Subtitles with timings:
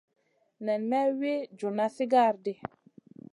[0.65, 2.53] Nen may wi djuna sigara di.